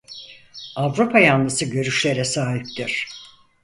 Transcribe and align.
Avrupa 0.75 1.19
yanlısı 1.19 1.65
görüşlere 1.65 2.25
sahiptir. 2.25 3.07